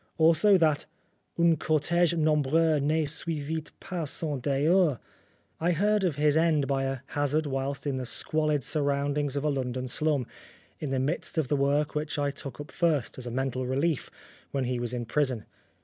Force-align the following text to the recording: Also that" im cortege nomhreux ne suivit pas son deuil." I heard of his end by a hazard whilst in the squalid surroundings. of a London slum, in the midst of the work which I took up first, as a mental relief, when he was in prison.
Also 0.17 0.57
that" 0.57 0.87
im 1.37 1.55
cortege 1.57 2.15
nomhreux 2.17 2.81
ne 2.81 3.05
suivit 3.05 3.69
pas 3.79 4.09
son 4.09 4.39
deuil." 4.41 4.99
I 5.61 5.73
heard 5.73 6.03
of 6.03 6.15
his 6.15 6.35
end 6.35 6.65
by 6.65 6.85
a 6.85 7.01
hazard 7.09 7.45
whilst 7.45 7.85
in 7.85 7.97
the 7.97 8.07
squalid 8.07 8.63
surroundings. 8.63 9.35
of 9.35 9.43
a 9.43 9.49
London 9.49 9.87
slum, 9.87 10.25
in 10.79 10.89
the 10.89 10.97
midst 10.99 11.37
of 11.37 11.49
the 11.49 11.55
work 11.55 11.93
which 11.93 12.17
I 12.17 12.31
took 12.31 12.59
up 12.59 12.71
first, 12.71 13.19
as 13.19 13.27
a 13.27 13.29
mental 13.31 13.67
relief, 13.67 14.09
when 14.49 14.63
he 14.63 14.79
was 14.79 14.91
in 14.91 15.05
prison. 15.05 15.45